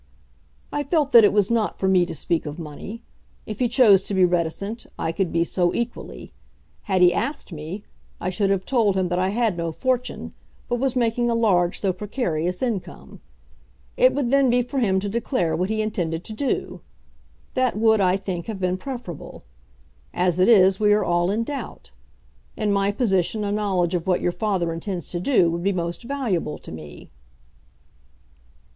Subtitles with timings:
[0.73, 3.03] "I felt that it was not for me to speak of money.
[3.45, 6.31] If he chose to be reticent, I could be so equally.
[6.85, 7.83] Had he asked me,
[8.19, 10.33] I should have told him that I had no fortune,
[10.67, 13.21] but was making a large though precarious income.
[13.95, 16.81] It would then be for him to declare what he intended to do.
[17.53, 19.43] That would, I think, have been preferable.
[20.15, 21.91] As it is we are all in doubt.
[22.57, 26.01] In my position a knowledge of what your father intends to do would be most
[26.01, 27.11] valuable to me."